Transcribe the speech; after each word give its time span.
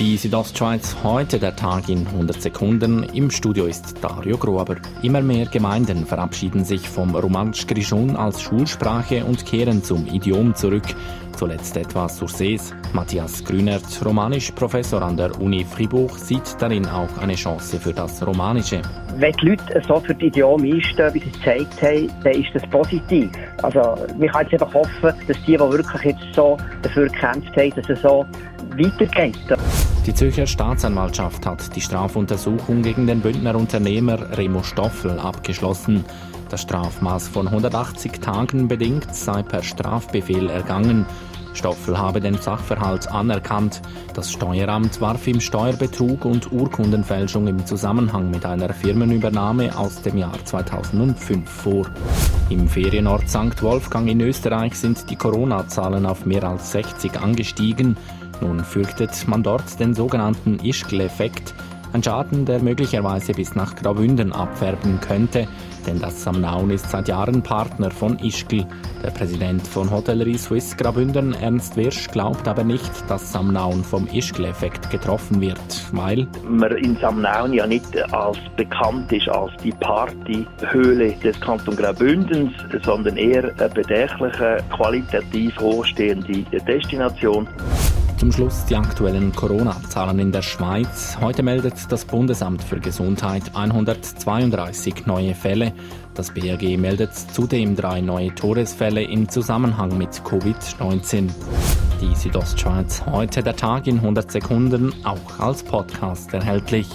Die 0.00 0.16
Südostschweiz 0.16 0.96
heute 1.04 1.38
der 1.38 1.54
Tag 1.54 1.90
in 1.90 2.06
100 2.06 2.40
Sekunden. 2.40 3.02
Im 3.12 3.30
Studio 3.30 3.66
ist 3.66 4.02
Dario 4.02 4.38
Grober. 4.38 4.76
Immer 5.02 5.20
mehr 5.20 5.44
Gemeinden 5.44 6.06
verabschieden 6.06 6.64
sich 6.64 6.88
vom 6.88 7.14
Romansch 7.14 7.66
Grischun 7.66 8.16
als 8.16 8.40
Schulsprache 8.40 9.22
und 9.26 9.44
kehren 9.44 9.84
zum 9.84 10.06
Idiom 10.06 10.54
zurück. 10.54 10.84
Zuletzt 11.36 11.76
etwa 11.76 12.08
Sursees. 12.08 12.72
Matthias 12.94 13.44
Grünert, 13.44 13.84
Romanisch-Professor 14.02 15.02
an 15.02 15.18
der 15.18 15.38
Uni 15.38 15.66
Fribourg, 15.66 16.18
sieht 16.18 16.56
darin 16.58 16.86
auch 16.86 17.18
eine 17.18 17.34
Chance 17.34 17.78
für 17.78 17.92
das 17.92 18.26
Romanische. 18.26 18.80
Wenn 19.16 19.32
die 19.34 19.48
Leute 19.50 19.82
so 19.86 20.00
für 20.00 20.14
die 20.14 20.28
Idiom 20.28 20.62
einstehen, 20.62 21.12
wie 21.12 21.20
sie 21.20 21.28
es 21.28 21.38
gezeigt 21.38 21.82
haben, 21.82 22.10
dann 22.24 22.32
ist 22.32 22.48
das 22.54 22.62
positiv. 22.70 23.30
Also, 23.62 23.96
wir 24.16 24.30
können 24.30 24.48
jetzt 24.50 24.62
einfach 24.62 24.72
hoffen, 24.72 25.12
dass 25.28 25.36
die, 25.46 25.52
die 25.52 25.58
wirklich 25.58 26.02
jetzt 26.04 26.34
so 26.34 26.56
dafür 26.80 27.06
gekämpft 27.08 27.54
haben, 27.54 27.72
dass 27.76 27.90
es 27.90 28.00
so 28.00 28.24
weitergeht. 28.76 29.38
Die 30.06 30.14
Zürcher 30.14 30.46
Staatsanwaltschaft 30.46 31.44
hat 31.44 31.76
die 31.76 31.80
Strafuntersuchung 31.82 32.82
gegen 32.82 33.06
den 33.06 33.20
Bündner 33.20 33.54
Unternehmer 33.54 34.36
Remo 34.36 34.62
Stoffel 34.62 35.18
abgeschlossen. 35.18 36.06
Das 36.48 36.62
Strafmaß 36.62 37.28
von 37.28 37.46
180 37.46 38.12
Tagen 38.12 38.66
bedingt 38.66 39.14
sei 39.14 39.42
per 39.42 39.62
Strafbefehl 39.62 40.48
ergangen. 40.48 41.04
Stoffel 41.54 41.98
habe 41.98 42.20
den 42.20 42.36
Sachverhalt 42.36 43.08
anerkannt. 43.08 43.82
Das 44.14 44.32
Steueramt 44.32 45.00
warf 45.00 45.26
ihm 45.26 45.40
Steuerbetrug 45.40 46.24
und 46.24 46.52
Urkundenfälschung 46.52 47.46
im 47.46 47.64
Zusammenhang 47.66 48.30
mit 48.30 48.44
einer 48.46 48.72
Firmenübernahme 48.72 49.76
aus 49.76 50.02
dem 50.02 50.18
Jahr 50.18 50.44
2005 50.44 51.48
vor. 51.48 51.86
Im 52.48 52.68
Ferienort 52.68 53.28
St. 53.28 53.62
Wolfgang 53.62 54.08
in 54.08 54.20
Österreich 54.20 54.74
sind 54.74 55.08
die 55.10 55.16
Corona-Zahlen 55.16 56.06
auf 56.06 56.26
mehr 56.26 56.44
als 56.44 56.72
60 56.72 57.20
angestiegen. 57.20 57.96
Nun 58.40 58.64
fürchtet 58.64 59.10
man 59.26 59.42
dort 59.42 59.78
den 59.78 59.94
sogenannten 59.94 60.58
Ischgl-Effekt, 60.58 61.54
ein 61.92 62.02
Schaden, 62.02 62.44
der 62.44 62.60
möglicherweise 62.60 63.32
bis 63.32 63.54
nach 63.54 63.74
Graubünden 63.74 64.32
abfärben 64.32 65.00
könnte, 65.00 65.48
denn 65.86 66.00
das 66.00 66.22
Samnaun 66.22 66.70
ist 66.70 66.90
seit 66.90 67.08
Jahren 67.08 67.42
Partner 67.42 67.90
von 67.90 68.18
Ischgl. 68.18 68.66
Der 69.02 69.10
Präsident 69.10 69.66
von 69.66 69.90
Hotellerie 69.90 70.38
Swiss 70.38 70.76
Graubünden, 70.76 71.34
Ernst 71.34 71.76
Wirsch, 71.76 72.08
glaubt 72.10 72.46
aber 72.46 72.64
nicht, 72.64 72.90
dass 73.08 73.32
Samnaun 73.32 73.82
vom 73.84 74.06
Ischgl-Effekt 74.06 74.90
getroffen 74.90 75.40
wird, 75.40 75.58
weil 75.92 76.26
man 76.48 76.76
in 76.76 76.96
Samnaun 76.96 77.52
ja 77.52 77.66
nicht 77.66 77.96
als 78.12 78.38
bekannt 78.56 79.10
ist 79.12 79.28
als 79.28 79.52
die 79.62 79.72
Partyhöhle 79.72 81.12
des 81.12 81.40
Kanton 81.40 81.76
Graubündens, 81.76 82.52
sondern 82.84 83.16
eher 83.16 83.52
eine 83.58 83.68
bedächtliche, 83.68 84.58
qualitativ 84.70 85.58
hochstehende 85.58 86.44
Destination. 86.66 87.48
Zum 88.20 88.32
Schluss 88.32 88.66
die 88.66 88.76
aktuellen 88.76 89.32
Corona-Zahlen 89.32 90.18
in 90.18 90.30
der 90.30 90.42
Schweiz. 90.42 91.16
Heute 91.22 91.42
meldet 91.42 91.90
das 91.90 92.04
Bundesamt 92.04 92.62
für 92.62 92.78
Gesundheit 92.78 93.44
132 93.54 95.06
neue 95.06 95.34
Fälle. 95.34 95.72
Das 96.12 96.34
BAG 96.34 96.60
meldet 96.76 97.14
zudem 97.14 97.76
drei 97.76 98.02
neue 98.02 98.34
Todesfälle 98.34 99.02
im 99.04 99.26
Zusammenhang 99.30 99.96
mit 99.96 100.10
Covid-19. 100.10 101.30
Die 102.02 102.14
Südostschweiz 102.14 103.06
heute 103.06 103.42
der 103.42 103.56
Tag 103.56 103.86
in 103.86 103.96
100 103.96 104.30
Sekunden, 104.30 104.92
auch 105.02 105.38
als 105.38 105.62
Podcast 105.62 106.34
erhältlich. 106.34 106.88